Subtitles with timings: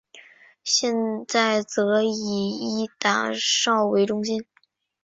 [0.63, 0.91] 现
[1.27, 4.43] 在则以伊达邵为中心。